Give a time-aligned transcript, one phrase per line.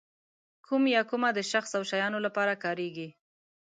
[0.65, 3.07] کوم یا کومه د شخص او شیانو لپاره کاریږي.